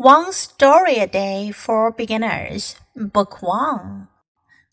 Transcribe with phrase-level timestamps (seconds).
[0.00, 4.08] One Story a Day for Beginners, Book 1,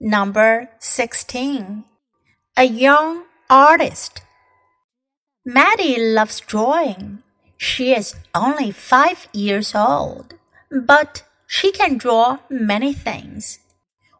[0.00, 1.84] Number 16.
[2.56, 4.22] A Young Artist.
[5.46, 7.22] Maddie loves drawing.
[7.56, 10.34] She is only five years old,
[10.72, 13.60] but she can draw many things.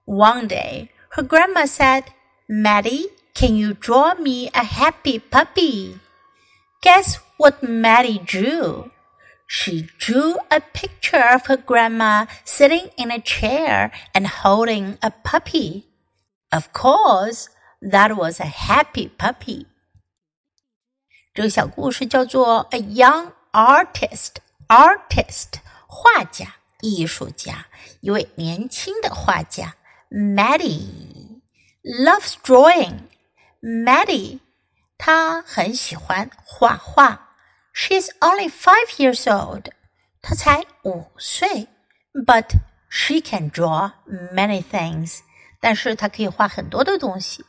[0.04, 2.14] One day, her grandma said,
[2.48, 5.98] Maddie, can you draw me a happy puppy?
[6.80, 8.91] Guess what Maddie drew?
[9.51, 15.85] She drew a picture of her grandma sitting in a chair and holding a puppy.
[16.51, 17.47] Of course,
[17.81, 19.67] that was a happy puppy.
[21.33, 27.67] 这个小故事叫做《A Young Artist》，Artist 画家、艺术家，
[28.01, 29.75] 一位年轻的画家。
[30.09, 31.41] Maddie
[31.83, 33.01] loves drawing.
[33.61, 34.39] Maddie
[34.97, 37.30] 她很喜欢画画。
[37.73, 39.69] She's only five years old.
[40.21, 41.67] 她才五岁，
[42.25, 42.55] but
[42.89, 43.91] she can draw
[44.33, 45.19] many things.
[45.59, 47.45] 但是她可以画很多的东西。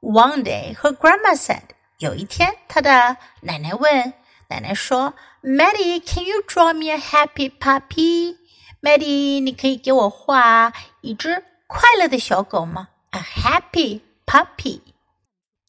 [0.00, 1.62] One day, her grandma said.
[1.98, 4.12] 有一天，她的奶奶问，
[4.48, 8.36] 奶奶说：“Maddie, can you draw me a happy puppy?
[8.82, 12.88] Maddie，你可以给我画一只快乐的小狗吗？
[13.10, 14.80] A happy puppy.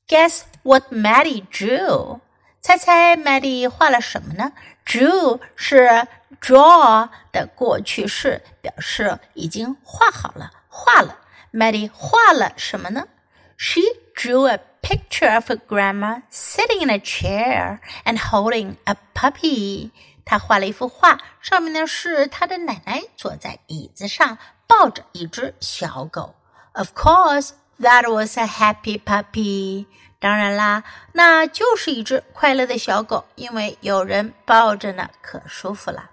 [0.07, 2.19] Guess what Maddie drew?
[2.62, 4.52] 猜猜 Maddie 画了什么呢
[4.84, 6.06] ？Drew 是
[6.42, 11.16] draw 的过去式，表示已经画好了，画了。
[11.52, 13.08] Maddie 画了什么呢
[13.56, 13.80] ？She
[14.14, 19.90] drew a picture of a grandma sitting in a chair and holding a puppy.
[20.26, 26.34] 她画了一幅画，上面呢是她的奶奶坐在椅子上，抱着一只小狗。
[26.72, 29.86] Of course, that was a happy puppy.
[30.19, 36.09] 当然啦，那就是一只快乐的小狗，因为有人抱着呢，可舒服了。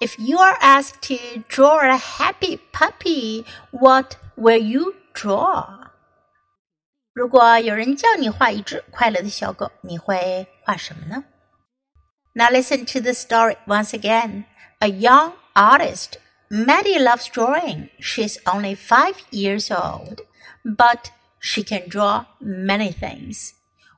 [0.00, 5.84] If you are asked to draw a happy puppy, what will you draw?
[7.14, 11.24] 如果有人叫你画一只快乐的小狗，你会画什么呢？
[12.34, 14.44] Now listen to the story once again.
[14.80, 16.18] A young artist,
[16.50, 17.90] Maddie loves drawing.
[18.00, 20.18] She's only five years old,
[20.64, 23.53] but she can draw many things.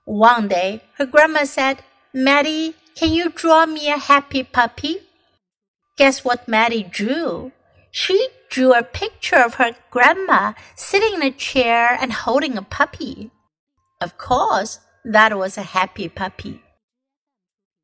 [0.06, 4.98] One day, her grandma said, Maddie, can you draw me a happy puppy?
[5.98, 7.52] Guess what Maddie drew?
[7.92, 13.32] She drew a picture of her grandma sitting in a chair and holding a puppy.
[14.00, 16.62] Of course, that was a happy puppy.